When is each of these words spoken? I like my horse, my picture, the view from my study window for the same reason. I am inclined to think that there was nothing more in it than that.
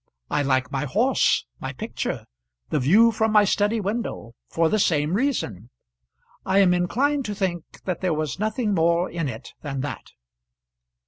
I 0.31 0.41
like 0.41 0.71
my 0.71 0.85
horse, 0.85 1.45
my 1.59 1.73
picture, 1.73 2.25
the 2.71 2.79
view 2.79 3.11
from 3.11 3.31
my 3.31 3.43
study 3.43 3.79
window 3.79 4.33
for 4.49 4.67
the 4.67 4.79
same 4.79 5.13
reason. 5.13 5.69
I 6.43 6.57
am 6.57 6.73
inclined 6.73 7.23
to 7.25 7.35
think 7.35 7.83
that 7.85 8.01
there 8.01 8.11
was 8.15 8.39
nothing 8.39 8.73
more 8.73 9.11
in 9.11 9.27
it 9.29 9.53
than 9.61 9.81
that. 9.81 10.09